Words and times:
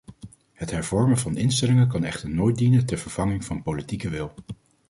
Het 0.53 0.71
hervormen 0.71 1.17
van 1.17 1.37
instellingen 1.37 1.87
kan 1.87 2.03
echter 2.03 2.29
nooit 2.29 2.57
dienen 2.57 2.85
ter 2.85 2.97
vervanging 2.97 3.45
van 3.45 3.61
politieke 3.61 4.09
wil. 4.09 4.33